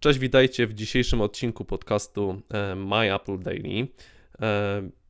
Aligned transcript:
Cześć, 0.00 0.18
witajcie 0.18 0.66
w 0.66 0.74
dzisiejszym 0.74 1.20
odcinku 1.20 1.64
podcastu 1.64 2.42
e, 2.50 2.74
My 2.74 3.14
Apple 3.14 3.38
Daily. 3.38 3.88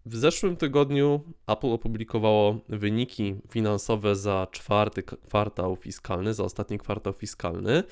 E, 0.06 0.10
w 0.10 0.16
zeszłym 0.16 0.56
tygodniu 0.56 1.20
Apple 1.46 1.66
opublikowało 1.66 2.60
wyniki 2.68 3.34
finansowe 3.50 4.16
za 4.16 4.46
czwarty 4.50 5.02
kwartał 5.02 5.76
fiskalny, 5.76 6.34
za 6.34 6.45
ostatni 6.45 6.79
kwartał 6.79 7.12
fiskalny. 7.12 7.82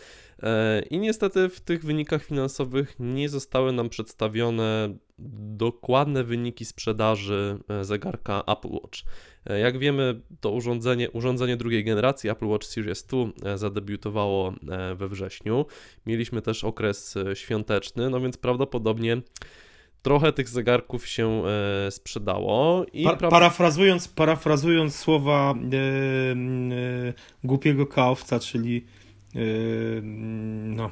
E, 0.42 0.82
I 0.90 0.98
niestety 0.98 1.48
w 1.48 1.60
tych 1.60 1.84
wynikach 1.84 2.24
finansowych 2.24 2.97
nie 2.98 3.29
zostały 3.29 3.72
nam 3.72 3.88
przedstawione 3.88 4.94
dokładne 5.56 6.24
wyniki 6.24 6.65
sprzedaży 6.65 7.58
zegarka 7.83 8.43
Apple 8.47 8.69
Watch. 8.69 8.98
Jak 9.61 9.79
wiemy, 9.79 10.20
to 10.40 10.51
urządzenie, 10.51 11.11
urządzenie 11.11 11.56
drugiej 11.56 11.84
generacji 11.84 12.30
Apple 12.30 12.47
Watch 12.47 12.66
Series 12.66 13.04
2 13.04 13.56
zadebiutowało 13.56 14.54
we 14.97 15.08
wrześniu. 15.08 15.66
Mieliśmy 16.06 16.43
też 16.43 16.65
okres 16.65 17.15
świąteczny, 17.34 18.11
no 18.11 18.20
więc 18.20 18.37
prawdopodobnie 18.37 19.23
trochę 20.02 20.33
tych 20.33 20.48
zegarków 20.48 21.07
się 21.07 21.43
e, 21.87 21.91
sprzedało. 21.91 22.87
I 22.93 23.05
pa 23.05 23.16
parafrazując, 23.16 24.09
parafrazując 24.09 24.97
słowa 24.97 25.55
e, 25.55 25.77
e, 25.77 27.12
głupiego 27.45 27.87
kaowca, 27.87 28.41
czyli 28.41 28.84
e, 29.34 29.38
no, 30.62 30.91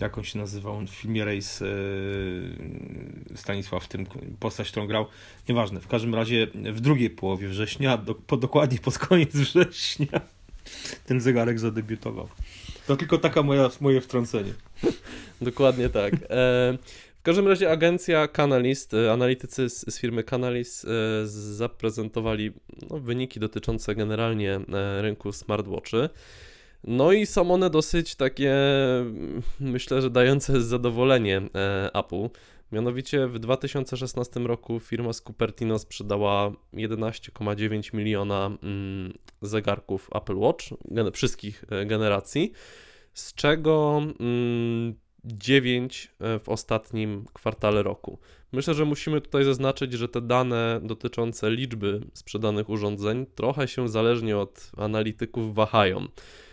jak 0.00 0.18
on 0.18 0.24
się 0.24 0.38
nazywał 0.38 0.80
w 0.80 0.90
filmie 0.90 1.24
Race 1.24 1.66
e, 1.66 3.36
Stanisław, 3.36 3.84
w 3.84 3.88
tym 3.88 4.06
postać, 4.40 4.70
którą 4.70 4.86
grał, 4.86 5.06
nieważne, 5.48 5.80
w 5.80 5.88
każdym 5.88 6.14
razie 6.14 6.46
w 6.54 6.80
drugiej 6.80 7.10
połowie 7.10 7.48
września, 7.48 7.96
do, 7.96 8.14
po, 8.14 8.36
dokładnie 8.36 8.78
pod 8.78 8.98
koniec 8.98 9.36
września 9.46 10.20
ten 11.06 11.20
zegarek 11.20 11.58
zadebiutował. 11.58 12.28
To 12.86 12.96
tylko 12.96 13.18
taka 13.18 13.42
moja, 13.42 13.70
moje 13.80 14.00
wtrącenie. 14.00 14.52
Dokładnie 15.40 15.88
tak. 15.88 16.14
E, 17.22 17.24
w 17.24 17.24
każdym 17.24 17.48
razie 17.48 17.70
agencja 17.70 18.28
Canalist, 18.28 18.94
e, 18.94 19.12
analitycy 19.12 19.70
z, 19.70 19.94
z 19.94 19.98
firmy 19.98 20.24
Canalist 20.24 20.84
e, 20.84 20.88
zaprezentowali 21.26 22.52
no, 22.90 22.98
wyniki 22.98 23.40
dotyczące 23.40 23.94
generalnie 23.94 24.54
e, 24.54 25.02
rynku 25.02 25.32
smartwatchy. 25.32 26.08
No 26.84 27.12
i 27.12 27.26
są 27.26 27.50
one 27.50 27.70
dosyć 27.70 28.14
takie, 28.14 28.54
myślę, 29.60 30.02
że 30.02 30.10
dające 30.10 30.62
zadowolenie 30.62 31.42
Apple. 31.94 32.28
Mianowicie 32.72 33.26
w 33.26 33.38
2016 33.38 34.40
roku 34.40 34.80
firma 34.80 35.12
z 35.12 35.20
Cupertino 35.20 35.78
sprzedała 35.78 36.52
11,9 36.74 37.94
miliona 37.94 38.46
mm, 38.62 39.12
zegarków 39.42 40.10
Apple 40.14 40.36
Watch, 40.36 40.64
wszystkich 41.12 41.64
generacji, 41.86 42.52
z 43.14 43.34
czego 43.34 44.02
mm, 44.20 44.94
9 45.24 46.10
e, 46.20 46.38
w 46.38 46.48
ostatnim 46.48 47.24
kwartale 47.32 47.82
roku. 47.82 48.18
Myślę, 48.52 48.74
że 48.74 48.84
musimy 48.84 49.20
tutaj 49.20 49.44
zaznaczyć, 49.44 49.92
że 49.92 50.08
te 50.08 50.20
dane 50.20 50.80
dotyczące 50.82 51.50
liczby 51.50 52.00
sprzedanych 52.14 52.68
urządzeń 52.68 53.26
trochę 53.34 53.68
się 53.68 53.88
zależnie 53.88 54.38
od 54.38 54.70
analityków 54.76 55.54
wahają. 55.54 56.08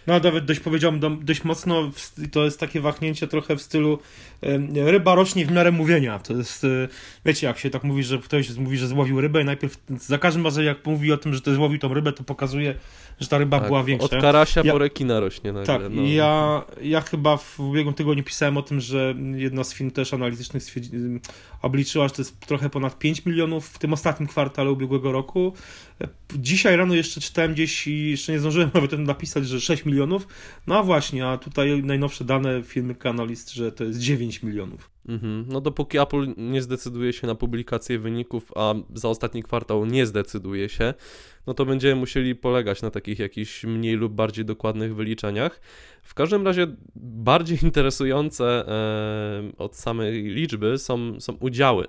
No 0.09 0.19
nawet 0.19 0.45
dość 0.45 0.59
powiedziałbym 0.59 1.25
dość 1.25 1.43
mocno, 1.43 1.91
to 2.31 2.45
jest 2.45 2.59
takie 2.59 2.81
wahnięcie 2.81 3.27
trochę 3.27 3.55
w 3.55 3.61
stylu 3.61 3.99
ryba 4.75 5.15
rośnie 5.15 5.45
w 5.45 5.51
miarę 5.51 5.71
mówienia. 5.71 6.19
To 6.19 6.33
jest, 6.33 6.63
e, 6.63 6.67
wiecie, 7.25 7.47
jak 7.47 7.59
się 7.59 7.69
tak 7.69 7.83
mówi, 7.83 8.03
że 8.03 8.17
ktoś 8.17 8.57
mówi, 8.57 8.77
że 8.77 8.87
złowił 8.87 9.21
rybę 9.21 9.41
i 9.41 9.45
najpierw 9.45 9.77
za 9.89 10.17
każdym 10.17 10.43
razem 10.45 10.65
jak 10.65 10.85
mówi 10.85 11.11
o 11.11 11.17
tym, 11.17 11.33
że 11.33 11.41
to 11.41 11.53
złowił 11.53 11.79
tą 11.79 11.93
rybę, 11.93 12.13
to 12.13 12.23
pokazuje, 12.23 12.75
że 13.19 13.27
ta 13.27 13.37
ryba 13.37 13.59
tak, 13.59 13.67
była 13.67 13.83
większa. 13.83 14.05
Od 14.05 14.21
karasia 14.21 14.61
ja, 14.63 14.71
po 14.71 14.77
rekina 14.77 15.19
rośnie 15.19 15.53
nagle. 15.53 15.65
Tak, 15.65 15.81
no. 15.91 16.01
ja, 16.01 16.63
ja 16.81 17.01
chyba 17.01 17.37
w 17.37 17.59
ubiegłym 17.59 17.95
tygodniu 17.95 18.23
pisałem 18.23 18.57
o 18.57 18.61
tym, 18.61 18.79
że 18.79 19.15
jedna 19.35 19.63
z 19.63 19.73
firm 19.73 19.91
też 19.91 20.13
analitycznych 20.13 20.63
obliczyła, 21.61 22.07
że 22.07 22.13
to 22.13 22.21
jest 22.21 22.39
trochę 22.39 22.69
ponad 22.69 22.99
5 22.99 23.25
milionów 23.25 23.67
w 23.67 23.79
tym 23.79 23.93
ostatnim 23.93 24.29
kwartale 24.29 24.71
ubiegłego 24.71 25.11
roku. 25.11 25.53
Dzisiaj 26.35 26.75
rano 26.75 26.95
jeszcze 26.95 27.21
czytałem 27.21 27.53
gdzieś 27.53 27.87
i 27.87 28.11
jeszcze 28.11 28.31
nie 28.31 28.39
zdążyłem 28.39 28.69
nawet 28.73 28.91
napisać, 28.91 29.47
że 29.47 29.61
6 29.61 29.85
milionów. 29.85 29.98
No 30.67 30.77
a 30.77 30.83
właśnie, 30.83 31.27
a 31.27 31.37
tutaj 31.37 31.83
najnowsze 31.83 32.25
dane 32.25 32.63
firmy 32.63 32.95
Canalist, 32.95 33.53
że 33.53 33.71
to 33.71 33.83
jest 33.83 33.99
9 33.99 34.43
milionów. 34.43 34.89
Mhm. 35.07 35.45
No 35.47 35.61
dopóki 35.61 35.97
Apple 35.97 36.33
nie 36.37 36.61
zdecyduje 36.61 37.13
się 37.13 37.27
na 37.27 37.35
publikację 37.35 37.99
wyników, 37.99 38.51
a 38.55 38.73
za 38.93 39.09
ostatni 39.09 39.43
kwartał 39.43 39.85
nie 39.85 40.05
zdecyduje 40.05 40.69
się, 40.69 40.93
no 41.47 41.53
to 41.53 41.65
będziemy 41.65 41.95
musieli 41.95 42.35
polegać 42.35 42.81
na 42.81 42.91
takich 42.91 43.19
jakichś 43.19 43.63
mniej 43.63 43.95
lub 43.95 44.13
bardziej 44.13 44.45
dokładnych 44.45 44.95
wyliczeniach. 44.95 45.61
W 46.03 46.13
każdym 46.13 46.45
razie 46.45 46.67
bardziej 46.95 47.57
interesujące 47.65 48.45
e, 48.67 49.57
od 49.57 49.75
samej 49.75 50.23
liczby 50.23 50.77
są, 50.77 51.21
są 51.21 51.33
udziały. 51.33 51.87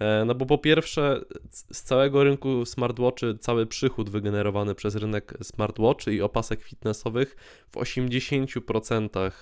E, 0.00 0.24
no 0.24 0.34
bo 0.34 0.46
po 0.46 0.58
pierwsze, 0.58 1.20
z 1.50 1.82
całego 1.82 2.24
rynku 2.24 2.66
smartwatchy, 2.66 3.38
cały 3.38 3.66
przychód 3.66 4.10
wygenerowany 4.10 4.74
przez 4.74 4.96
rynek 4.96 5.34
smartwatchy 5.42 6.14
i 6.14 6.22
opasek 6.22 6.62
fitnessowych 6.62 7.36
w 7.70 7.76
80% 7.76 9.18
e, 9.18 9.32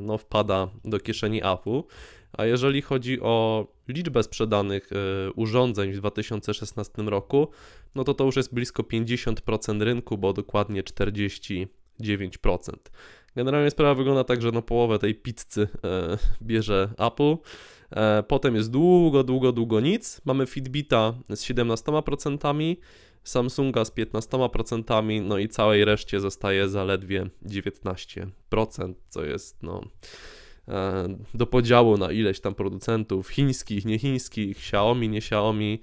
no, 0.00 0.18
wpada 0.18 0.68
do 0.84 1.00
kieszeni 1.00 1.40
Apple. 1.44 1.82
A 2.32 2.44
jeżeli 2.44 2.82
chodzi 2.82 3.20
o 3.20 3.66
liczbę 3.88 4.22
sprzedanych 4.22 4.90
e, 4.92 5.32
urządzeń 5.32 5.92
w 5.92 5.96
2016 5.96 7.02
roku, 7.02 7.48
no 7.94 8.04
to 8.04 8.14
to 8.14 8.24
już 8.24 8.36
jest 8.36 8.54
blisko 8.54 8.82
50% 8.82 9.82
rynku, 9.82 10.18
bo 10.18 10.32
dokładnie 10.32 10.82
49%. 10.82 11.66
Generalnie 13.36 13.70
sprawa 13.70 13.94
wygląda 13.94 14.24
tak, 14.24 14.42
że 14.42 14.52
no 14.52 14.62
połowę 14.62 14.98
tej 14.98 15.14
pizzy 15.14 15.68
bierze 16.42 16.88
Apple. 16.98 17.36
E, 17.90 18.22
potem 18.22 18.54
jest 18.54 18.70
długo, 18.70 19.24
długo, 19.24 19.52
długo 19.52 19.80
nic. 19.80 20.20
Mamy 20.24 20.46
Fitbita 20.46 21.14
z 21.28 21.44
17%, 21.44 22.76
Samsunga 23.24 23.84
z 23.84 23.90
15%, 23.90 25.22
no 25.22 25.38
i 25.38 25.48
całej 25.48 25.84
reszcie 25.84 26.20
zostaje 26.20 26.68
zaledwie 26.68 27.26
19%, 27.46 28.94
co 29.08 29.24
jest 29.24 29.62
no 29.62 29.80
e, 30.68 31.08
do 31.34 31.46
podziału 31.46 31.96
na 31.96 32.12
ileś 32.12 32.40
tam 32.40 32.54
producentów 32.54 33.28
chińskich, 33.28 33.84
niechińskich, 33.84 34.56
Xiaomi, 34.56 35.08
nie 35.08 35.18
Xiaomi. 35.18 35.80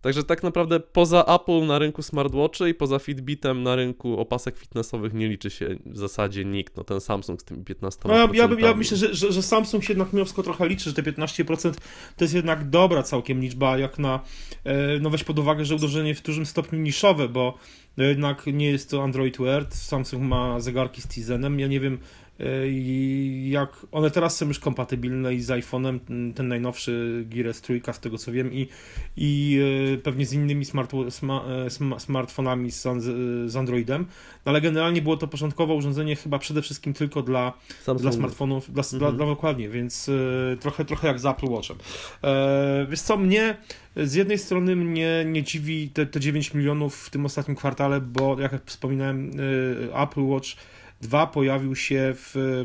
Także 0.00 0.24
tak 0.24 0.42
naprawdę 0.42 0.80
poza 0.80 1.24
Apple 1.24 1.66
na 1.66 1.78
rynku 1.78 2.02
smartwatchy 2.02 2.68
i 2.68 2.74
poza 2.74 2.98
Fitbitem 2.98 3.62
na 3.62 3.76
rynku 3.76 4.20
opasek 4.20 4.58
fitnessowych 4.58 5.14
nie 5.14 5.28
liczy 5.28 5.50
się 5.50 5.76
w 5.86 5.98
zasadzie 5.98 6.44
nikt. 6.44 6.76
No 6.76 6.84
ten 6.84 7.00
Samsung 7.00 7.42
z 7.42 7.44
tymi 7.44 7.64
15%. 7.64 7.96
No 8.04 8.16
ja, 8.16 8.28
ja, 8.32 8.48
ja 8.58 8.74
myślę, 8.74 8.96
że, 8.96 9.14
że, 9.14 9.32
że, 9.32 9.42
Samsung 9.42 9.84
się 9.84 9.92
jednak 9.92 10.12
mimo 10.12 10.24
wszystko 10.24 10.42
trochę 10.42 10.68
liczy, 10.68 10.90
że 10.90 10.94
te 10.94 11.02
15% 11.02 11.72
to 12.16 12.24
jest 12.24 12.34
jednak 12.34 12.70
dobra 12.70 13.02
całkiem 13.02 13.40
liczba, 13.40 13.78
jak 13.78 13.98
na, 13.98 14.20
e, 14.64 14.98
no 15.00 15.10
weź 15.10 15.24
pod 15.24 15.38
uwagę, 15.38 15.64
że 15.64 15.74
uderzenie 15.74 16.14
w 16.14 16.22
dużym 16.22 16.46
stopniu 16.46 16.78
niszowe, 16.78 17.28
bo 17.28 17.58
jednak 17.96 18.46
nie 18.46 18.70
jest 18.70 18.90
to 18.90 19.02
Android 19.02 19.38
Wear, 19.38 19.66
Samsung 19.70 20.22
ma 20.22 20.60
zegarki 20.60 21.02
z 21.02 21.08
Tizenem, 21.08 21.60
ja 21.60 21.66
nie 21.66 21.80
wiem 21.80 21.98
jak 23.42 23.86
one 23.92 24.10
teraz 24.10 24.36
są 24.36 24.48
już 24.48 24.58
kompatybilne 24.58 25.34
i 25.34 25.40
z 25.40 25.48
iPhone'em, 25.48 25.98
ten 26.34 26.48
najnowszy 26.48 27.24
Gear 27.28 27.46
S3 27.46 27.92
z 27.92 28.00
tego 28.00 28.18
co 28.18 28.32
wiem 28.32 28.52
i, 28.52 28.68
i 29.16 29.60
e, 29.94 29.98
pewnie 29.98 30.26
z 30.26 30.32
innymi 30.32 30.64
smart, 30.64 30.92
sma, 31.10 31.44
e, 31.66 32.00
smartfonami 32.00 32.70
z, 32.70 32.82
z 33.46 33.56
Androidem, 33.56 34.06
no 34.46 34.50
ale 34.50 34.60
generalnie 34.60 35.02
było 35.02 35.16
to 35.16 35.28
początkowo 35.28 35.74
urządzenie 35.74 36.16
chyba 36.16 36.38
przede 36.38 36.62
wszystkim 36.62 36.92
tylko 36.92 37.22
dla, 37.22 37.52
dla 37.98 38.12
smartfonów, 38.12 38.72
dla, 38.72 38.82
mhm. 38.92 39.16
dla, 39.16 39.26
dokładnie, 39.26 39.68
więc 39.68 40.08
e, 40.08 40.56
trochę, 40.56 40.84
trochę 40.84 41.08
jak 41.08 41.20
z 41.20 41.26
Apple 41.26 41.46
Watchem. 41.46 41.76
E, 42.24 42.86
wiesz 42.90 43.00
co, 43.00 43.16
mnie 43.16 43.56
z 43.96 44.14
jednej 44.14 44.38
strony 44.38 44.76
mnie 44.76 45.24
nie 45.26 45.42
dziwi 45.42 45.88
te, 45.88 46.06
te 46.06 46.20
9 46.20 46.54
milionów 46.54 46.96
w 46.96 47.10
tym 47.10 47.26
ostatnim 47.26 47.56
kwartale, 47.56 48.00
bo 48.00 48.40
jak 48.40 48.64
wspominałem, 48.64 49.30
Apple 49.94 50.22
Watch 50.22 50.48
Dwa 51.00 51.26
pojawił 51.26 51.76
się 51.76 52.14
w, 52.16 52.62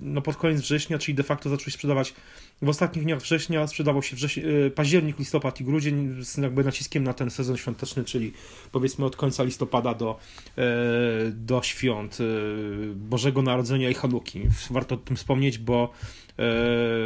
no 0.00 0.22
pod 0.22 0.36
koniec 0.36 0.60
września, 0.60 0.98
czyli 0.98 1.14
de 1.14 1.22
facto 1.22 1.50
zaczął 1.50 1.64
się 1.64 1.70
sprzedawać 1.70 2.14
w 2.62 2.68
ostatnich 2.68 3.04
dniach 3.04 3.20
września, 3.20 3.66
sprzedawał 3.66 4.02
się 4.02 4.16
wrześni, 4.16 4.42
e, 4.66 4.70
październik, 4.70 5.18
listopad 5.18 5.60
i 5.60 5.64
grudzień 5.64 6.24
z 6.24 6.36
jakby 6.36 6.64
naciskiem 6.64 7.04
na 7.04 7.14
ten 7.14 7.30
sezon 7.30 7.56
świąteczny, 7.56 8.04
czyli 8.04 8.32
powiedzmy 8.72 9.04
od 9.04 9.16
końca 9.16 9.42
listopada 9.42 9.94
do, 9.94 10.18
e, 10.58 10.64
do 11.30 11.62
świąt 11.62 12.18
e, 12.20 12.24
Bożego 12.94 13.42
Narodzenia 13.42 13.90
i 13.90 13.94
Hanuki. 13.94 14.42
Warto 14.70 14.94
o 14.94 14.98
tym 14.98 15.16
wspomnieć, 15.16 15.58
bo 15.58 15.92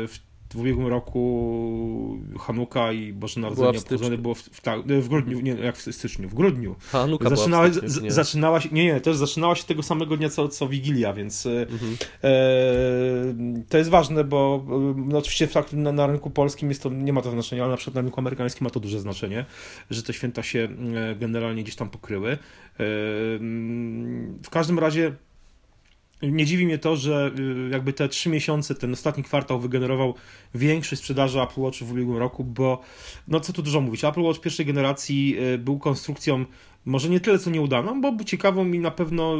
w 0.08 0.18
w 0.54 0.56
ubiegłym 0.56 0.86
roku 0.86 2.18
Hanuka 2.40 2.92
i 2.92 3.12
Boże 3.12 3.40
Narodzenie 3.40 3.78
obchodzone 3.78 4.18
było 4.18 4.34
w, 4.34 4.42
w, 4.42 4.60
w, 4.86 5.08
grudniu, 5.08 5.40
nie, 5.40 5.52
jak 5.52 5.76
w 5.76 5.94
styczniu, 5.94 6.28
w 6.28 6.34
grudniu. 6.34 6.76
Hanuka 6.78 7.28
zaczynała, 7.36 7.68
była 7.68 7.88
styczniu, 7.88 8.10
z, 8.10 8.14
zaczynała 8.14 8.60
się, 8.60 8.68
nie, 8.72 8.84
nie, 8.84 9.00
też 9.00 9.16
zaczynała 9.16 9.54
się 9.54 9.64
tego 9.64 9.82
samego 9.82 10.16
dnia 10.16 10.28
co, 10.28 10.48
co 10.48 10.68
Wigilia, 10.68 11.12
więc 11.12 11.46
e, 11.46 11.60
mhm. 11.60 11.96
e, 12.24 13.64
to 13.68 13.78
jest 13.78 13.90
ważne, 13.90 14.24
bo 14.24 14.64
e, 14.68 14.94
no, 14.96 15.18
oczywiście 15.18 15.48
na, 15.72 15.92
na, 15.92 16.06
rynku 16.06 16.30
polskim 16.30 16.68
jest 16.68 16.82
to, 16.82 16.90
nie 16.90 17.12
ma 17.12 17.22
to 17.22 17.30
znaczenia, 17.30 17.62
ale 17.62 17.70
na 17.70 17.76
przykład 17.76 17.94
na 17.94 18.00
rynku 18.00 18.20
amerykańskim 18.20 18.64
ma 18.64 18.70
to 18.70 18.80
duże 18.80 19.00
znaczenie, 19.00 19.44
że 19.90 20.02
te 20.02 20.12
święta 20.12 20.42
się 20.42 20.68
e, 20.94 21.16
generalnie 21.16 21.62
gdzieś 21.62 21.76
tam 21.76 21.90
pokryły. 21.90 22.32
E, 22.32 22.38
w 24.42 24.50
każdym 24.50 24.78
razie 24.78 25.12
nie 26.22 26.44
dziwi 26.44 26.66
mnie 26.66 26.78
to, 26.78 26.96
że 26.96 27.32
y, 27.38 27.68
jakby 27.70 27.92
te 27.92 28.08
trzy 28.08 28.28
miesiące, 28.28 28.74
ten 28.74 28.92
ostatni 28.92 29.22
kwartał 29.22 29.60
wygenerował 29.60 30.14
większość 30.54 31.02
sprzedaży 31.02 31.40
Apple 31.40 31.60
Watch 31.60 31.78
w 31.78 31.92
ubiegłym 31.92 32.18
roku, 32.18 32.44
bo 32.44 32.80
no 33.28 33.40
co 33.40 33.52
tu 33.52 33.62
dużo 33.62 33.80
mówić, 33.80 34.04
Apple 34.04 34.20
Watch 34.20 34.40
pierwszej 34.40 34.66
generacji 34.66 35.36
y, 35.54 35.58
był 35.58 35.78
konstrukcją 35.78 36.44
może 36.84 37.08
nie 37.08 37.20
tyle 37.20 37.38
co 37.38 37.50
nieudaną, 37.50 38.00
bo 38.00 38.24
ciekawą 38.24 38.72
i 38.72 38.78
na 38.78 38.90
pewno 38.90 39.36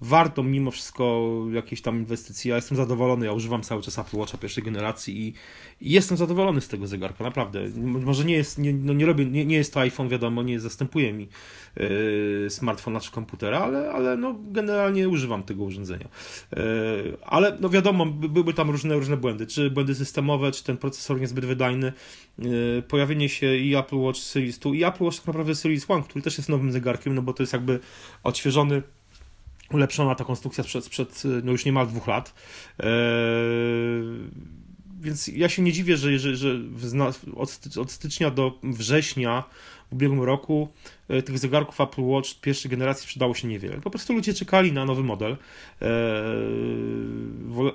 warto 0.00 0.42
mimo 0.42 0.70
wszystko 0.70 1.26
jakiejś 1.52 1.82
tam 1.82 1.96
inwestycji. 1.96 2.48
Ja 2.50 2.56
jestem 2.56 2.76
zadowolony, 2.76 3.26
ja 3.26 3.32
używam 3.32 3.62
cały 3.62 3.82
czas 3.82 3.98
Apple 3.98 4.16
Watcha 4.16 4.38
pierwszej 4.38 4.64
generacji 4.64 5.26
i, 5.28 5.34
i 5.80 5.90
jestem 5.90 6.16
zadowolony 6.16 6.60
z 6.60 6.68
tego 6.68 6.86
zegarka, 6.86 7.24
naprawdę. 7.24 7.60
Może 7.76 8.24
nie 8.24 8.34
jest, 8.34 8.58
nie, 8.58 8.72
no 8.72 8.92
nie 8.92 9.06
robię, 9.06 9.24
nie, 9.24 9.46
nie 9.46 9.56
jest 9.56 9.74
to 9.74 9.80
iPhone, 9.80 10.08
wiadomo, 10.08 10.42
nie 10.42 10.60
zastępuje 10.60 11.12
mi 11.12 11.28
yy, 11.76 12.46
smartfona 12.50 13.00
czy 13.00 13.10
komputera, 13.10 13.58
ale, 13.58 13.90
ale 13.90 14.16
no 14.16 14.34
generalnie 14.50 15.08
używam 15.08 15.42
tego 15.42 15.64
urządzenia. 15.64 16.08
Yy, 16.56 17.16
ale 17.26 17.56
no 17.60 17.68
wiadomo, 17.68 18.06
były 18.06 18.54
tam 18.54 18.70
różne, 18.70 18.94
różne 18.94 19.16
błędy, 19.16 19.46
czy 19.46 19.70
błędy 19.70 19.94
systemowe, 19.94 20.52
czy 20.52 20.64
ten 20.64 20.76
procesor 20.76 21.20
niezbyt 21.20 21.44
wydajny. 21.44 21.92
Yy, 22.38 22.82
pojawienie 22.88 23.28
się 23.28 23.56
i 23.56 23.74
Apple 23.74 23.96
Watch 23.96 24.20
Series 24.20 24.58
2 24.58 24.74
i 24.74 24.84
Apple 24.84 24.97
Watch 25.04 25.16
tak 25.16 25.26
naprawdę 25.26 25.54
Series 25.54 25.88
1, 25.88 26.02
który 26.02 26.22
też 26.22 26.38
jest 26.38 26.48
nowym 26.48 26.72
zegarkiem, 26.72 27.14
no 27.14 27.22
bo 27.22 27.32
to 27.32 27.42
jest 27.42 27.52
jakby 27.52 27.80
odświeżony 28.22 28.82
ulepszona 29.70 30.14
ta 30.14 30.24
konstrukcja 30.24 30.64
sprzed, 30.64 30.84
sprzed 30.84 31.22
no 31.42 31.52
już 31.52 31.64
niemal 31.64 31.86
dwóch 31.86 32.06
lat. 32.06 32.34
Eee, 32.78 32.88
więc 35.00 35.28
ja 35.28 35.48
się 35.48 35.62
nie 35.62 35.72
dziwię, 35.72 35.96
że, 35.96 36.18
że, 36.18 36.36
że 36.36 36.60
od, 37.36 37.60
od 37.80 37.90
stycznia 37.90 38.30
do 38.30 38.58
września 38.62 39.44
w 39.90 39.92
ubiegłym 39.92 40.22
roku 40.22 40.68
e, 41.08 41.22
tych 41.22 41.38
zegarków 41.38 41.80
Apple 41.80 42.02
Watch 42.02 42.40
pierwszej 42.40 42.70
generacji 42.70 43.02
sprzedało 43.02 43.34
się 43.34 43.48
niewiele. 43.48 43.80
Po 43.80 43.90
prostu 43.90 44.12
ludzie 44.12 44.34
czekali 44.34 44.72
na 44.72 44.84
nowy 44.84 45.02
model, 45.02 45.36
e, 45.82 45.86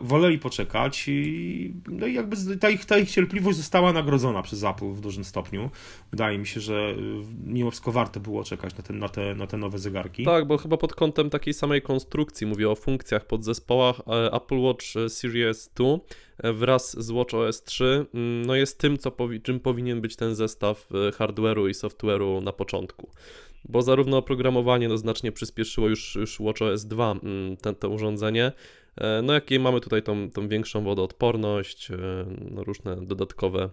woleli 0.02 0.40
poczekać 0.40 1.06
i, 1.08 1.74
no 1.88 2.08
i 2.08 2.14
jakby 2.14 2.58
ta 2.58 2.70
ich, 2.70 2.86
ta 2.86 2.98
ich 2.98 3.12
cierpliwość 3.12 3.58
została 3.58 3.94
nagrodzona 3.94 4.42
przez 4.42 4.64
Apple 4.64 4.90
w 4.90 5.02
dużym 5.02 5.24
stopniu. 5.24 5.70
Wydaje 6.12 6.38
mi 6.38 6.48
się, 6.48 6.60
że 6.60 6.96
mimo 7.46 7.72
wszystko 7.72 7.92
warto 7.92 8.20
było 8.20 8.44
czekać 8.44 8.78
na 8.78 8.84
te, 8.84 8.94
na 8.94 9.10
te, 9.10 9.36
na 9.36 9.48
te 9.48 9.58
nowe 9.58 9.80
zegarki. 9.80 10.26
Tak, 10.26 10.48
bo 10.48 10.58
chyba 10.58 10.78
pod 10.78 10.96
kątem 10.96 11.30
takiej 11.30 11.54
samej 11.54 11.82
konstrukcji, 11.82 12.48
mówię 12.48 12.70
o 12.70 12.76
funkcjach, 12.76 13.26
podzespołach, 13.26 14.02
e, 14.08 14.34
Apple 14.34 14.60
Watch 14.60 14.86
Series 15.08 15.72
2 15.76 15.86
wraz 16.54 17.04
z 17.04 17.12
WatchOS 17.12 17.64
3 17.64 18.06
mm, 18.14 18.46
no 18.46 18.56
jest 18.56 18.80
tym, 18.80 18.98
co 18.98 19.12
czym 19.44 19.60
powinien 19.60 20.02
być 20.02 20.16
ten 20.16 20.36
zestaw 20.36 20.90
hardware'u 20.92 21.70
i 21.70 21.74
software'u 21.74 22.03
na 22.42 22.52
początku. 22.52 23.10
Bo 23.66 23.82
zarówno 23.82 24.18
oprogramowanie 24.18 24.88
no, 24.88 24.98
znacznie 24.98 25.32
przyspieszyło 25.32 25.90
już, 25.90 26.16
już 26.16 26.40
WatchOS 26.40 26.86
2 26.86 27.12
mm, 27.12 27.58
ten, 27.58 27.76
to 27.76 27.90
urządzenie, 27.90 28.52
e, 28.98 29.22
no 29.22 29.34
jakie 29.34 29.60
mamy 29.60 29.82
tutaj 29.82 30.04
tą, 30.04 30.32
tą 30.32 30.48
większą 30.48 30.84
wodoodporność, 30.84 31.92
e, 31.92 31.98
no, 32.52 32.64
różne 32.64 33.06
dodatkowe 33.06 33.70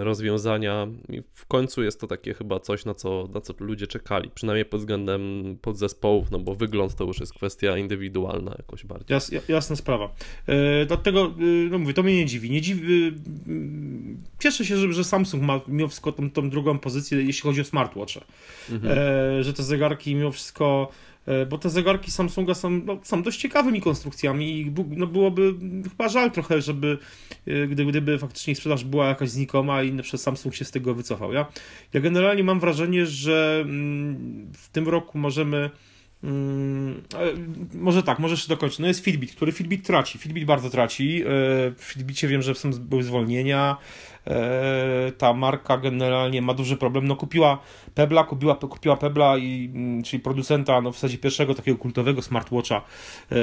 rozwiązania 0.00 0.86
i 1.08 1.22
w 1.34 1.46
końcu 1.46 1.82
jest 1.82 2.00
to 2.00 2.06
takie 2.06 2.34
chyba 2.34 2.60
coś, 2.60 2.84
na 2.84 2.94
co, 2.94 3.28
na 3.34 3.40
co 3.40 3.54
ludzie 3.60 3.86
czekali, 3.86 4.30
przynajmniej 4.34 4.64
pod 4.64 4.80
względem 4.80 5.56
podzespołów, 5.62 6.30
no 6.30 6.38
bo 6.38 6.54
wygląd 6.54 6.94
to 6.94 7.04
już 7.04 7.20
jest 7.20 7.34
kwestia 7.34 7.76
indywidualna 7.76 8.54
jakoś 8.58 8.84
bardziej. 8.84 9.14
Jas, 9.14 9.32
jasna 9.48 9.76
sprawa. 9.76 10.14
E, 10.46 10.86
dlatego, 10.86 11.34
e, 11.38 11.70
no 11.70 11.78
mówię, 11.78 11.94
to 11.94 12.02
mnie 12.02 12.16
nie 12.16 12.26
dziwi. 12.26 12.50
Nie 12.50 12.60
dziwi 12.60 13.06
e, 13.06 13.12
cieszę 14.38 14.64
się, 14.64 14.76
że, 14.76 14.92
że 14.92 15.04
Samsung 15.04 15.42
ma 15.42 15.60
mimo 15.68 15.88
wszystko 15.88 16.12
tą, 16.12 16.30
tą 16.30 16.50
drugą 16.50 16.78
pozycję, 16.78 17.22
jeśli 17.22 17.42
chodzi 17.42 17.60
o 17.60 17.64
smartwatche. 17.64 18.20
Mhm. 18.70 18.98
E, 18.98 19.44
że 19.44 19.52
te 19.52 19.62
zegarki 19.62 20.14
mimo 20.14 20.32
wszystko 20.32 20.88
E, 20.88 21.05
bo 21.48 21.58
te 21.58 21.70
zegarki 21.70 22.10
Samsunga 22.10 22.54
są, 22.54 22.70
no, 22.70 22.98
są 23.02 23.22
dość 23.22 23.40
ciekawymi 23.40 23.80
konstrukcjami 23.80 24.60
i 24.60 24.72
no, 24.88 25.06
byłoby 25.06 25.54
chyba 25.90 26.08
żal 26.08 26.30
trochę, 26.30 26.60
żeby 26.60 26.98
e, 27.46 27.66
gdy, 27.66 27.86
gdyby 27.86 28.18
faktycznie 28.18 28.54
sprzedaż 28.54 28.84
była 28.84 29.08
jakaś 29.08 29.30
znikoma 29.30 29.82
i 29.82 30.02
przez 30.02 30.22
Samsung 30.22 30.54
się 30.54 30.64
z 30.64 30.70
tego 30.70 30.94
wycofał. 30.94 31.32
Ja, 31.32 31.46
ja 31.92 32.00
generalnie 32.00 32.44
mam 32.44 32.60
wrażenie, 32.60 33.06
że 33.06 33.58
mm, 33.64 34.52
w 34.52 34.68
tym 34.68 34.88
roku 34.88 35.18
możemy 35.18 35.70
Hmm, 36.26 37.02
może 37.74 38.02
tak, 38.02 38.18
może 38.18 38.32
jeszcze 38.32 38.48
dokończę. 38.48 38.82
No 38.82 38.88
jest 38.88 39.04
Fitbit, 39.04 39.32
który 39.32 39.52
Fitbit 39.52 39.86
traci. 39.86 40.18
Fitbit 40.18 40.44
bardzo 40.44 40.70
traci. 40.70 41.22
W 41.76 41.76
Fitbicie 41.78 42.28
wiem, 42.28 42.42
że 42.42 42.54
są, 42.54 42.70
były 42.70 43.02
zwolnienia. 43.02 43.76
E, 44.26 45.12
ta 45.18 45.32
marka 45.32 45.78
generalnie 45.78 46.42
ma 46.42 46.54
duży 46.54 46.76
problem. 46.76 47.08
No 47.08 47.16
kupiła 47.16 47.58
Pebla, 47.94 48.24
kupiła, 48.24 48.54
kupiła 48.54 48.96
Pebla, 48.96 49.38
i, 49.38 49.70
mm, 49.74 50.02
czyli 50.02 50.22
producenta 50.22 50.80
no 50.80 50.92
w 50.92 50.94
zasadzie 50.94 51.18
pierwszego 51.18 51.54
takiego 51.54 51.78
kultowego 51.78 52.22
smartwatcha, 52.22 52.82
e, 53.32 53.36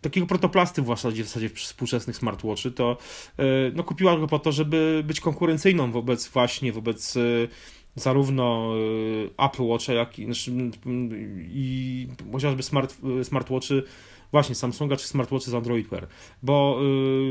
takiego 0.00 0.26
protoplasty 0.26 0.82
w 0.82 0.86
zasadzie, 0.86 1.24
w 1.24 1.26
zasadzie 1.26 1.48
współczesnych 1.48 2.16
smartwatchy, 2.16 2.70
to 2.70 2.96
e, 3.38 3.44
no 3.74 3.84
kupiła 3.84 4.16
go 4.16 4.26
po 4.26 4.38
to, 4.38 4.52
żeby 4.52 5.02
być 5.06 5.20
konkurencyjną 5.20 5.92
wobec 5.92 6.28
właśnie, 6.28 6.72
wobec 6.72 7.18
zarówno 7.94 8.72
Apple 9.38 9.62
Watcha, 9.62 9.92
jak 9.92 10.18
i, 10.18 10.24
znaczy, 10.24 10.52
i 11.48 12.08
chociażby 12.32 12.62
smart, 12.62 12.96
smartwatchy 13.22 13.82
właśnie 14.32 14.54
Samsunga 14.54 14.96
czy 14.96 15.08
smartwatchy 15.08 15.50
z 15.50 15.54
Android 15.54 15.88
Wear, 15.88 16.06
bo 16.42 16.80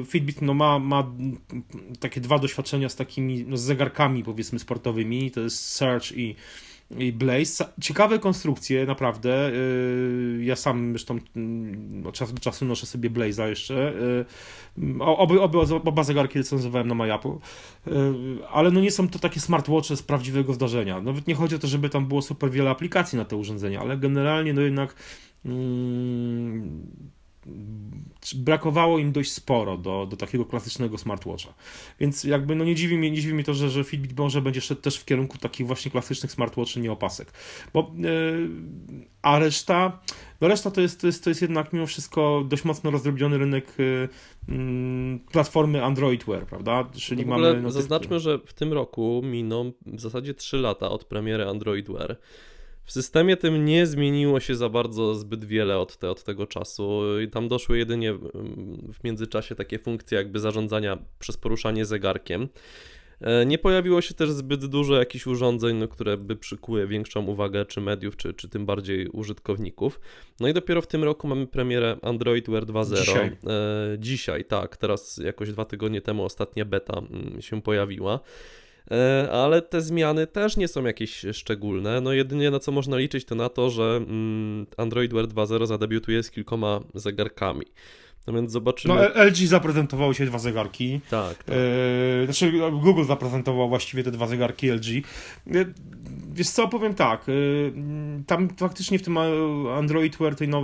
y, 0.01 0.05
Fitbit 0.05 0.41
no, 0.41 0.53
ma, 0.53 0.79
ma 0.79 1.11
takie 1.99 2.21
dwa 2.21 2.39
doświadczenia 2.39 2.89
z 2.89 2.95
takimi 2.95 3.45
no, 3.47 3.57
z 3.57 3.61
zegarkami 3.61 4.23
powiedzmy 4.23 4.59
sportowymi, 4.59 5.31
to 5.31 5.41
jest 5.41 5.65
Search 5.65 6.11
i 6.11 6.35
i 6.97 7.13
Blaze. 7.13 7.65
Ciekawe 7.81 8.19
konstrukcje, 8.19 8.85
naprawdę. 8.85 9.51
Y, 9.53 10.39
ja 10.43 10.55
sam 10.55 10.91
zresztą 10.91 11.19
mm, 11.35 12.07
od 12.07 12.15
czasu 12.15 12.33
do 12.33 12.39
czasu 12.39 12.65
noszę 12.65 12.85
sobie 12.85 13.09
Blaze'a 13.09 13.47
jeszcze. 13.47 13.93
Y, 14.79 15.03
oby, 15.03 15.41
oby, 15.41 15.57
oba 15.85 16.03
zegarki 16.03 16.37
recenzowałem 16.37 16.87
na 16.87 16.95
MyApple. 16.95 17.37
Ale 18.51 18.71
no 18.71 18.81
nie 18.81 18.91
są 18.91 19.07
to 19.07 19.19
takie 19.19 19.39
smartwatche 19.39 19.95
z 19.95 20.03
prawdziwego 20.03 20.53
zdarzenia. 20.53 21.01
Nawet 21.01 21.27
nie 21.27 21.35
chodzi 21.35 21.55
o 21.55 21.59
to, 21.59 21.67
żeby 21.67 21.89
tam 21.89 22.07
było 22.07 22.21
super 22.21 22.51
wiele 22.51 22.69
aplikacji 22.69 23.17
na 23.17 23.25
te 23.25 23.35
urządzenia, 23.35 23.81
ale 23.81 23.97
generalnie 23.97 24.53
no 24.53 24.61
jednak 24.61 24.95
Mm, 25.45 27.11
brakowało 28.35 28.99
im 28.99 29.11
dość 29.11 29.31
sporo 29.31 29.77
do, 29.77 30.07
do 30.09 30.17
takiego 30.17 30.45
klasycznego 30.45 30.97
smartwatcha. 30.97 31.53
Więc 31.99 32.23
jakby 32.23 32.55
no 32.55 32.65
nie 32.65 32.75
dziwi 32.75 32.97
mnie, 32.97 33.11
nie 33.11 33.21
dziwi 33.21 33.33
mnie 33.33 33.43
to, 33.43 33.53
że, 33.53 33.69
że 33.69 33.83
Fitbit 33.83 34.17
może 34.17 34.41
będzie 34.41 34.61
szedł 34.61 34.81
też 34.81 34.97
w 34.97 35.05
kierunku 35.05 35.37
takich 35.37 35.67
właśnie 35.67 35.91
klasycznych 35.91 36.31
smartwatchy, 36.31 36.79
nie 36.79 36.91
opasek. 36.91 37.31
Bo, 37.73 37.91
yy, 37.97 38.49
a 39.21 39.39
reszta, 39.39 39.99
no 40.41 40.47
reszta 40.47 40.71
to 40.71 40.81
jest, 40.81 41.01
to, 41.01 41.07
jest, 41.07 41.23
to 41.23 41.29
jest 41.29 41.41
jednak 41.41 41.73
mimo 41.73 41.85
wszystko 41.85 42.45
dość 42.47 42.63
mocno 42.63 42.91
rozdrobniony 42.91 43.37
rynek 43.37 43.73
yy, 43.77 44.09
platformy 45.31 45.83
Android 45.83 46.25
Wear, 46.25 46.45
prawda? 46.45 46.89
Czyli 46.93 47.25
no 47.25 47.37
mamy... 47.37 47.71
Zaznaczmy, 47.71 48.19
że 48.19 48.39
w 48.45 48.53
tym 48.53 48.73
roku 48.73 49.21
miną 49.23 49.71
w 49.85 50.01
zasadzie 50.01 50.33
3 50.33 50.57
lata 50.57 50.89
od 50.89 51.05
premiery 51.05 51.47
Android 51.47 51.89
Wear. 51.89 52.17
W 52.89 52.91
systemie 52.91 53.37
tym 53.37 53.65
nie 53.65 53.85
zmieniło 53.85 54.39
się 54.39 54.55
za 54.55 54.69
bardzo 54.69 55.15
zbyt 55.15 55.45
wiele 55.45 55.77
od, 55.77 55.97
te, 55.97 56.09
od 56.09 56.23
tego 56.23 56.47
czasu. 56.47 57.19
I 57.19 57.27
tam 57.27 57.47
doszły 57.47 57.77
jedynie 57.77 58.13
w 58.93 59.03
międzyczasie 59.03 59.55
takie 59.55 59.79
funkcje 59.79 60.17
jakby 60.17 60.39
zarządzania 60.39 60.97
przez 61.19 61.37
poruszanie 61.37 61.85
zegarkiem. 61.85 62.47
E, 63.21 63.45
nie 63.45 63.57
pojawiło 63.57 64.01
się 64.01 64.13
też 64.13 64.31
zbyt 64.31 64.65
dużo 64.65 64.95
jakichś 64.95 65.27
urządzeń, 65.27 65.77
no, 65.77 65.87
które 65.87 66.17
by 66.17 66.35
przykuły 66.35 66.87
większą 66.87 67.25
uwagę 67.25 67.65
czy 67.65 67.81
mediów, 67.81 68.17
czy, 68.17 68.33
czy 68.33 68.49
tym 68.49 68.65
bardziej 68.65 69.07
użytkowników. 69.07 69.99
No 70.39 70.47
i 70.47 70.53
dopiero 70.53 70.81
w 70.81 70.87
tym 70.87 71.03
roku 71.03 71.27
mamy 71.27 71.47
premierę 71.47 71.97
Android 72.01 72.49
Wear 72.49 72.65
2.0. 72.65 72.99
Dzisiaj. 72.99 73.25
E, 73.25 73.99
dzisiaj, 73.99 74.45
tak. 74.45 74.77
Teraz 74.77 75.17
jakoś 75.17 75.51
dwa 75.51 75.65
tygodnie 75.65 76.01
temu 76.01 76.23
ostatnia 76.23 76.65
beta 76.65 76.97
mm, 76.97 77.41
się 77.41 77.61
pojawiła. 77.61 78.19
E, 78.91 79.29
ale 79.31 79.61
te 79.61 79.81
zmiany 79.81 80.27
też 80.27 80.57
nie 80.57 80.67
są 80.67 80.83
jakieś 80.83 81.25
szczególne. 81.33 82.01
No 82.01 82.13
jedynie 82.13 82.51
na 82.51 82.59
co 82.59 82.71
można 82.71 82.97
liczyć 82.97 83.25
to 83.25 83.35
na 83.35 83.49
to, 83.49 83.69
że 83.69 83.83
mm, 83.83 84.65
Android 84.77 85.13
Wear 85.13 85.25
2.0 85.25 85.67
zadebiutuje 85.67 86.23
z 86.23 86.31
kilkoma 86.31 86.79
zegarkami. 86.93 87.65
No 88.27 88.33
więc 88.33 88.51
zobaczymy. 88.51 88.95
No, 88.95 89.23
LG 89.23 89.35
zaprezentowało 89.35 90.13
się 90.13 90.25
dwa 90.25 90.39
zegarki. 90.39 91.01
Tak. 91.09 91.43
tak. 91.43 91.55
Znaczy, 92.25 92.51
Google 92.71 93.03
zaprezentował 93.03 93.69
właściwie 93.69 94.03
te 94.03 94.11
dwa 94.11 94.27
zegarki 94.27 94.71
LG. 94.71 94.85
E, 94.87 95.65
wiesz 96.39 96.49
co, 96.49 96.67
powiem 96.67 96.93
tak. 96.93 97.25
E, 97.29 97.33
tam 98.27 98.49
faktycznie 98.57 98.99
w 98.99 99.01
tym 99.01 99.17
Android 99.77 100.17
Wear 100.17 100.35
tej 100.35 100.47
no, 100.47 100.63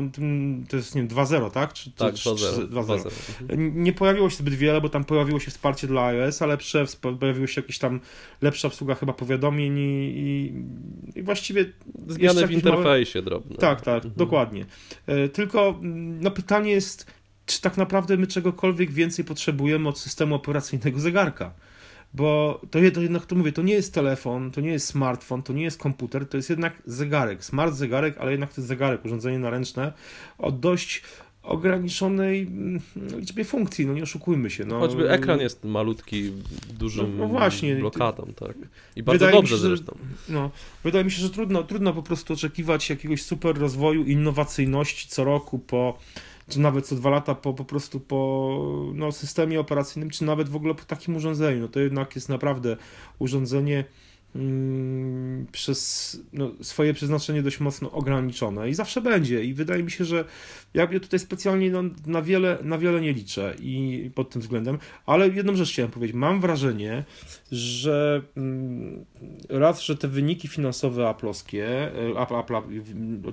to 0.69 0.77
jest 0.77 0.95
nie 0.95 1.01
wiem, 1.01 1.09
2.0, 1.09 1.51
tak? 1.51 1.73
Czy, 1.73 1.91
tak, 1.91 2.15
2.0. 2.15 3.11
Mhm. 3.41 3.83
Nie 3.83 3.93
pojawiło 3.93 4.29
się 4.29 4.35
zbyt 4.35 4.53
wiele, 4.53 4.81
bo 4.81 4.89
tam 4.89 5.03
pojawiło 5.03 5.39
się 5.39 5.51
wsparcie 5.51 5.87
dla 5.87 6.05
iOS, 6.05 6.41
ale 6.41 6.53
lepsze, 6.53 6.85
pojawiło 7.19 7.47
się 7.47 7.61
jakieś 7.61 7.79
tam 7.79 7.99
lepsza 8.41 8.67
obsługa 8.67 8.95
chyba 8.95 9.13
powiadomień 9.13 9.77
i, 9.77 10.13
i, 10.17 10.53
i 11.19 11.23
właściwie... 11.23 11.65
Zmiany 12.07 12.47
w 12.47 12.51
interfejsie 12.51 13.19
małe... 13.19 13.25
drobne. 13.25 13.55
Tak, 13.55 13.81
tak, 13.81 13.95
mhm. 13.95 14.13
dokładnie. 14.17 14.65
E, 15.07 15.29
tylko 15.29 15.79
no 16.21 16.31
pytanie 16.31 16.71
jest 16.71 17.05
czy 17.45 17.61
tak 17.61 17.77
naprawdę 17.77 18.17
my 18.17 18.27
czegokolwiek 18.27 18.91
więcej 18.91 19.25
potrzebujemy 19.25 19.89
od 19.89 19.99
systemu 19.99 20.35
operacyjnego 20.35 20.99
zegarka. 20.99 21.53
Bo 22.15 22.61
to, 22.71 22.79
to 22.93 23.01
jednak, 23.01 23.25
to 23.25 23.35
mówię, 23.35 23.51
to 23.51 23.61
nie 23.61 23.73
jest 23.73 23.93
telefon, 23.93 24.51
to 24.51 24.61
nie 24.61 24.71
jest 24.71 24.87
smartfon, 24.87 25.43
to 25.43 25.53
nie 25.53 25.63
jest 25.63 25.79
komputer, 25.79 26.27
to 26.29 26.37
jest 26.37 26.49
jednak 26.49 26.81
zegarek, 26.85 27.45
smart 27.45 27.75
zegarek, 27.75 28.17
ale 28.17 28.31
jednak 28.31 28.53
to 28.53 28.61
jest 28.61 28.67
zegarek, 28.67 29.05
urządzenie 29.05 29.39
naręczne 29.39 29.93
o 30.37 30.51
dość 30.51 31.03
ograniczonej 31.43 32.41
mm, 32.41 32.81
liczbie 33.19 33.43
funkcji, 33.43 33.85
no 33.85 33.93
nie 33.93 34.03
oszukujmy 34.03 34.49
się. 34.49 34.65
No. 34.65 34.79
Choćby 34.79 35.11
ekran 35.11 35.39
jest 35.39 35.63
malutki, 35.63 36.31
dużym 36.73 37.17
No, 37.17 37.27
no 37.27 37.79
blokadą, 37.79 38.27
tak. 38.35 38.55
I 38.95 39.03
bardzo 39.03 39.25
Wydaje 39.25 39.37
dobrze 39.37 39.55
się, 39.55 39.61
że- 39.61 39.67
zresztą. 39.67 39.97
No, 40.29 40.51
wydaje 40.83 41.05
mi 41.05 41.11
się, 41.11 41.21
że 41.21 41.29
trudno, 41.29 41.63
trudno 41.63 41.93
po 41.93 42.03
prostu 42.03 42.33
oczekiwać 42.33 42.89
jakiegoś 42.89 43.21
super 43.21 43.57
rozwoju, 43.57 44.03
innowacyjności 44.03 45.07
co 45.07 45.23
roku 45.23 45.59
po, 45.59 45.99
czy 46.49 46.59
nawet 46.59 46.87
co 46.87 46.95
dwa 46.95 47.09
lata 47.09 47.35
po, 47.35 47.53
po 47.53 47.65
prostu 47.65 47.99
po 47.99 48.91
no, 48.93 49.11
systemie 49.11 49.59
operacyjnym, 49.59 50.09
czy 50.09 50.25
nawet 50.25 50.49
w 50.49 50.55
ogóle 50.55 50.75
po 50.75 50.83
takim 50.83 51.15
urządzeniu. 51.15 51.61
No 51.61 51.67
to 51.67 51.79
jednak 51.79 52.15
jest 52.15 52.29
naprawdę 52.29 52.77
urządzenie 53.19 53.85
przez 55.51 56.19
no, 56.33 56.51
swoje 56.61 56.93
przeznaczenie 56.93 57.43
dość 57.43 57.59
mocno 57.59 57.91
ograniczone 57.91 58.69
i 58.69 58.73
zawsze 58.73 59.01
będzie. 59.01 59.43
I 59.43 59.53
wydaje 59.53 59.83
mi 59.83 59.91
się, 59.91 60.05
że 60.05 60.25
ja 60.73 60.87
tutaj 60.87 61.19
specjalnie 61.19 61.71
no, 61.71 61.83
na, 62.05 62.21
wiele, 62.21 62.57
na 62.63 62.77
wiele 62.77 63.01
nie 63.01 63.13
liczę 63.13 63.55
i 63.59 64.09
pod 64.15 64.29
tym 64.29 64.41
względem, 64.41 64.77
ale 65.05 65.29
jedną 65.29 65.55
rzecz 65.55 65.71
chciałem 65.71 65.91
powiedzieć. 65.91 66.15
Mam 66.15 66.41
wrażenie, 66.41 67.03
że 67.51 68.21
mm, 68.37 69.05
raz, 69.49 69.81
że 69.81 69.97
te 69.97 70.07
wyniki 70.07 70.47
finansowe 70.47 71.09
aplowskie, 71.09 71.67
e, 71.67 72.39
Apple, 72.39 72.53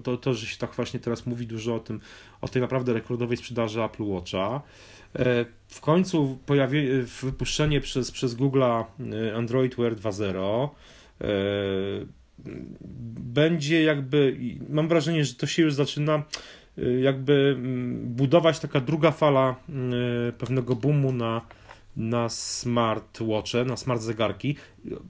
to, 0.02 0.16
to, 0.16 0.34
że 0.34 0.46
się 0.46 0.58
tak 0.58 0.74
właśnie 0.74 1.00
teraz 1.00 1.26
mówi 1.26 1.46
dużo 1.46 1.74
o 1.74 1.80
tym, 1.80 2.00
o 2.40 2.48
tej 2.48 2.62
naprawdę 2.62 2.92
rekordowej 2.92 3.36
sprzedaży 3.36 3.82
Apple 3.82 4.04
Watcha, 4.04 4.62
w 5.68 5.80
końcu 5.80 6.38
pojawi, 6.46 6.88
wypuszczenie 7.22 7.80
przez, 7.80 8.10
przez 8.10 8.36
Google'a 8.36 8.84
e, 9.30 9.36
Android 9.36 9.76
Wear 9.76 9.94
2.0 9.96 10.68
e, 11.20 11.26
będzie 13.18 13.82
jakby, 13.82 14.36
mam 14.68 14.88
wrażenie, 14.88 15.24
że 15.24 15.34
to 15.34 15.46
się 15.46 15.62
już 15.62 15.74
zaczyna 15.74 16.22
e, 16.78 17.00
jakby 17.00 17.54
mm, 17.58 18.14
budować 18.14 18.58
taka 18.58 18.80
druga 18.80 19.10
fala 19.10 19.54
e, 19.68 20.32
pewnego 20.32 20.76
boomu 20.76 21.12
na, 21.12 21.40
na 21.96 22.28
smartwatche, 22.28 23.64
na 23.64 23.76
smart 23.76 24.02
zegarki. 24.02 24.56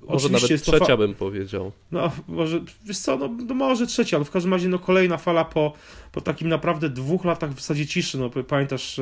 Może 0.09 0.29
nawet 0.29 0.51
jest 0.51 0.67
to 0.67 0.73
fa- 0.73 0.79
trzecia 0.79 0.97
bym 0.97 1.15
powiedział. 1.15 1.73
no, 1.93 2.11
może, 2.29 2.61
wiesz 2.85 2.99
co, 2.99 3.17
no, 3.17 3.29
no 3.47 3.55
może 3.55 3.87
trzecia, 3.87 4.17
ale 4.17 4.25
w 4.25 4.31
każdym 4.31 4.53
razie 4.53 4.69
no, 4.69 4.79
kolejna 4.79 5.17
fala 5.19 5.45
po, 5.45 5.73
po 6.13 6.21
takim 6.21 6.49
naprawdę 6.49 6.89
dwóch 6.89 7.25
latach 7.25 7.51
w 7.53 7.55
zasadzie 7.61 7.87
ciszy. 7.87 8.19
No, 8.19 8.31
pamiętasz, 8.31 9.01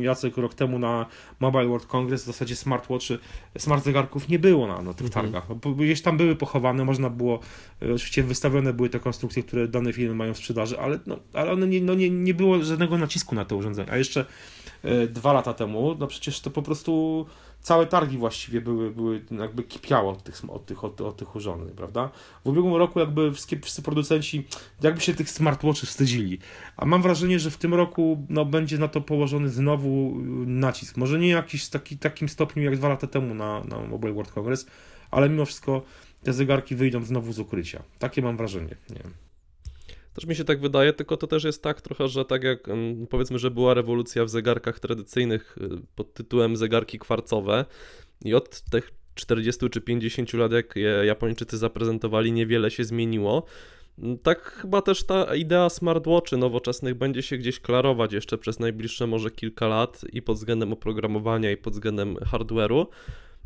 Jacek, 0.00 0.36
rok 0.36 0.54
temu 0.54 0.78
na 0.78 1.06
Mobile 1.40 1.66
World 1.66 1.86
Congress 1.86 2.22
w 2.22 2.26
zasadzie 2.26 2.56
smartwatchy, 2.56 3.18
smart 3.58 3.84
zegarków 3.84 4.28
nie 4.28 4.38
było 4.38 4.66
na, 4.66 4.82
na 4.82 4.94
tych 4.94 5.06
Mhm. 5.06 5.24
targach. 5.24 5.48
No, 5.48 5.54
bo 5.54 5.70
gdzieś 5.70 6.02
tam 6.02 6.16
były 6.16 6.36
pochowane, 6.36 6.84
można 6.84 7.10
było, 7.10 7.40
y, 7.82 7.94
oczywiście 7.94 8.22
wystawione 8.22 8.72
były 8.72 8.88
te 8.88 9.00
konstrukcje, 9.00 9.42
które 9.42 9.68
dane 9.68 9.92
firmy 9.92 10.14
mają 10.14 10.34
w 10.34 10.38
sprzedaży, 10.38 10.80
ale, 10.80 10.98
no, 11.06 11.18
ale 11.32 11.52
one 11.52 11.66
nie, 11.66 11.80
no, 11.80 11.94
nie, 11.94 12.10
nie 12.10 12.34
było 12.34 12.62
żadnego 12.64 12.98
nacisku 12.98 13.34
na 13.34 13.44
te 13.44 13.56
urządzenia. 13.56 13.92
A 13.92 13.96
jeszcze 13.96 14.24
dwa 15.08 15.32
lata 15.32 15.54
temu, 15.54 15.96
no 15.98 16.06
przecież 16.06 16.40
to 16.40 16.50
po 16.50 16.62
prostu 16.62 17.26
całe 17.62 17.86
targi 17.86 18.18
właściwie 18.18 18.60
były, 18.60 18.90
były 18.90 19.24
jakby 19.30 19.62
kipiało 19.62 20.12
od 20.12 20.22
tych, 20.22 20.50
od 20.50 20.66
tych, 20.66 20.84
od, 20.84 21.00
od 21.00 21.16
tych 21.16 21.36
urządzeń, 21.36 21.76
prawda? 21.76 22.10
W 22.44 22.48
ubiegłym 22.48 22.74
roku 22.74 23.00
jakby 23.00 23.32
wszyscy 23.32 23.82
producenci 23.82 24.46
jakby 24.82 25.00
się 25.00 25.14
tych 25.14 25.30
smartwatchy 25.30 25.86
wstydzili, 25.86 26.38
a 26.76 26.86
mam 26.86 27.02
wrażenie, 27.02 27.38
że 27.38 27.50
w 27.50 27.56
tym 27.56 27.74
roku 27.74 28.26
no, 28.28 28.44
będzie 28.44 28.78
na 28.78 28.88
to 28.88 29.00
położony 29.00 29.48
znowu 29.48 29.88
y, 29.88 30.46
nacisk. 30.46 30.96
Może 30.96 31.18
nie 31.18 31.28
jakiś 31.28 31.68
taki, 31.68 31.98
takim 31.98 32.28
stopniu 32.28 32.62
jak 32.62 32.76
dwa 32.76 32.88
lata 32.88 33.06
temu 33.06 33.34
na, 33.34 33.64
na 33.64 33.78
Mobile 33.78 34.12
World 34.12 34.32
Congress, 34.32 34.66
ale 35.10 35.28
mimo 35.28 35.44
wszystko 35.44 35.82
te 36.22 36.32
zegarki 36.32 36.76
wyjdą 36.76 37.04
znowu 37.04 37.32
z 37.32 37.38
ukrycia. 37.38 37.82
Takie 37.98 38.22
mam 38.22 38.36
wrażenie. 38.36 38.76
Nie 38.90 38.96
wiem. 38.96 39.21
Też 40.14 40.26
mi 40.26 40.34
się 40.34 40.44
tak 40.44 40.60
wydaje, 40.60 40.92
tylko 40.92 41.16
to 41.16 41.26
też 41.26 41.44
jest 41.44 41.62
tak 41.62 41.80
trochę, 41.80 42.08
że 42.08 42.24
tak 42.24 42.44
jak 42.44 42.68
powiedzmy, 43.10 43.38
że 43.38 43.50
była 43.50 43.74
rewolucja 43.74 44.24
w 44.24 44.28
zegarkach 44.28 44.80
tradycyjnych 44.80 45.58
y, 45.60 45.68
pod 45.94 46.14
tytułem 46.14 46.56
zegarki 46.56 46.98
kwarcowe 46.98 47.64
i 48.24 48.34
od 48.34 48.60
tych 48.60 48.90
40 49.14 49.70
czy 49.70 49.80
50 49.80 50.32
lat, 50.32 50.52
jak 50.52 50.76
je 50.76 51.02
Japończycy 51.04 51.58
zaprezentowali, 51.58 52.32
niewiele 52.32 52.70
się 52.70 52.84
zmieniło. 52.84 53.44
Mm, 53.98 54.18
Tak 54.18 54.42
chyba 54.42 54.82
też 54.82 55.06
ta 55.06 55.34
idea 55.34 55.70
smartwatchy 55.70 56.36
nowoczesnych 56.36 56.94
będzie 56.94 57.22
się 57.22 57.36
gdzieś 57.36 57.60
klarować 57.60 58.12
jeszcze 58.12 58.38
przez 58.38 58.60
najbliższe 58.60 59.06
może 59.06 59.30
kilka 59.30 59.68
lat 59.68 60.04
i 60.12 60.22
pod 60.22 60.36
względem 60.36 60.72
oprogramowania 60.72 61.50
i 61.50 61.56
pod 61.56 61.72
względem 61.72 62.14
hardware'u. 62.14 62.86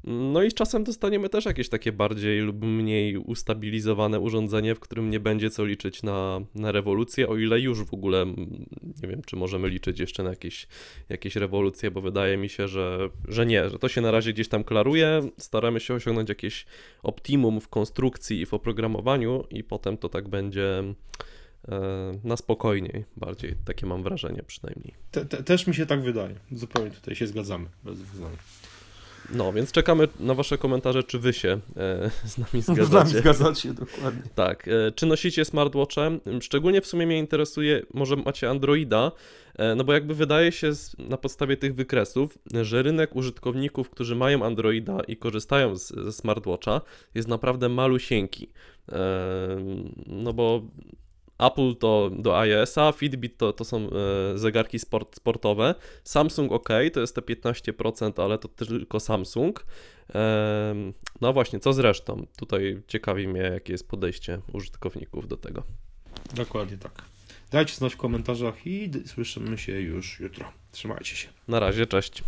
No 0.07 0.43
i 0.43 0.51
z 0.51 0.55
czasem 0.55 0.85
dostaniemy 0.85 1.29
też 1.29 1.45
jakieś 1.45 1.69
takie 1.69 1.93
bardziej 1.93 2.41
lub 2.41 2.65
mniej 2.65 3.17
ustabilizowane 3.17 4.21
urządzenie, 4.21 4.75
w 4.75 4.81
którym 4.81 5.11
nie 5.11 5.21
będzie 5.21 5.51
co 5.51 5.65
liczyć 5.65 6.03
na, 6.03 6.41
na 6.55 6.73
rewolucję, 6.73 7.29
o 7.29 7.37
ile 7.37 7.61
już 7.61 7.85
w 7.85 7.95
ogóle 7.95 8.23
mm, 8.23 8.67
nie 9.03 9.09
wiem, 9.09 9.23
czy 9.27 9.37
możemy 9.37 9.69
liczyć 9.69 10.01
jeszcze 10.01 10.23
na 10.23 10.31
jakieś, 10.31 10.67
jakieś 11.09 11.37
rewolucje, 11.37 11.91
bo 11.91 12.01
wydaje 12.01 12.37
mi 12.37 12.49
się, 12.49 12.69
że, 12.69 13.11
że 13.29 13.47
nie, 13.47 13.71
że 13.71 13.79
to 13.79 13.89
się 13.89 14.01
na 14.01 14.11
razie 14.11 14.33
gdzieś 14.33 14.49
tam 14.49 14.65
klaruje, 14.65 15.29
staramy 15.39 15.81
się 15.81 15.95
osiągnąć 15.95 16.29
jakieś 16.29 16.67
optimum 17.03 17.61
w 17.61 17.69
konstrukcji 17.69 18.41
i 18.41 18.47
w 18.47 18.55
oprogramowaniu 18.55 19.45
i 19.51 19.65
potem 19.65 19.99
to 19.99 20.09
tak 20.09 20.29
będzie 20.29 20.85
e, 21.69 22.13
na 22.25 22.37
spokojniej 22.37 23.05
bardziej, 23.17 23.55
takie 23.65 23.87
mam 23.87 24.03
wrażenie 24.03 24.43
przynajmniej. 24.47 24.95
Te, 25.11 25.25
te, 25.25 25.43
też 25.43 25.67
mi 25.67 25.75
się 25.75 25.87
tak 25.87 26.03
wydaje. 26.03 26.35
Zupełnie 26.53 26.91
tutaj 26.91 27.15
się 27.15 27.27
zgadzamy. 27.27 27.67
Bez 27.85 28.03
wyznania. 28.03 28.37
No, 29.35 29.53
więc 29.53 29.73
czekamy 29.73 30.09
na 30.21 30.35
wasze 30.35 30.59
komentarze, 30.59 31.03
czy 31.03 31.19
wy 31.19 31.33
się 31.33 31.49
e, 31.77 32.11
z 32.25 32.39
nami 32.39 32.63
Z 32.63 32.69
nami 32.69 32.77
zgadzacie. 32.87 33.19
zgadzacie, 33.19 33.75
dokładnie. 33.75 34.23
Tak, 34.35 34.69
e, 34.69 34.93
czy 34.93 35.07
nosicie 35.07 35.45
smartwatche? 35.45 36.19
Szczególnie 36.41 36.81
w 36.81 36.87
sumie 36.87 37.07
mnie 37.07 37.19
interesuje, 37.19 37.83
może 37.95 38.17
macie 38.17 38.51
Androida, 38.51 39.13
e, 39.55 39.75
no 39.75 39.85
bo 39.85 39.93
jakby 39.93 40.15
wydaje 40.15 40.53
się 40.53 40.75
z, 40.75 40.97
na 40.99 41.17
podstawie 41.17 41.57
tych 41.57 41.75
wykresów, 41.75 42.39
że 42.63 42.83
rynek 42.83 43.17
użytkowników, 43.17 43.91
którzy 43.91 44.17
mają 44.17 44.45
Androida 44.45 44.99
i 45.09 45.17
korzystają 45.17 45.77
z, 45.77 45.89
ze 45.89 46.13
smartwatcha 46.13 46.81
jest 47.15 47.29
naprawdę 47.29 47.69
malusieńki. 47.69 48.49
E, 48.93 48.99
No 50.07 50.33
bo 50.33 50.63
Apple 51.39 51.75
to 51.75 52.11
do 52.19 52.39
iOS-a, 52.39 52.93
Fitbit 52.93 53.39
to, 53.39 53.53
to 53.53 53.65
są 53.65 53.91
e, 53.91 54.39
zegarki 54.39 54.79
sport, 54.79 55.17
sportowe, 55.17 55.75
Samsung 56.05 56.53
ok, 56.53 56.69
to 56.93 57.01
jest 57.01 57.15
te 57.15 57.21
15%, 57.21 58.23
ale 58.23 58.39
to 58.39 58.49
tylko 58.49 59.01
Samsung. 59.01 59.67
No 61.21 61.33
właśnie, 61.33 61.61
co 61.61 61.73
z 61.73 61.79
resztą? 61.79 62.27
Tutaj 62.37 62.83
ciekawi 62.87 63.29
mnie, 63.29 63.41
jakie 63.41 63.73
jest 63.73 63.89
podejście 63.89 64.41
użytkowników 64.53 65.29
do 65.29 65.37
tego. 65.37 65.63
Dokładnie 66.35 66.79
tak. 66.79 67.03
Dajcie 67.51 67.75
znać 67.75 67.95
w 67.95 67.97
komentarzach 67.97 68.67
i 68.67 68.91
słyszymy 69.07 69.59
się 69.59 69.81
już 69.81 70.21
jutro. 70.21 70.53
Trzymajcie 70.73 71.17
się. 71.17 71.29
Na 71.49 71.61
razie, 71.61 71.87
cześć. 71.87 72.23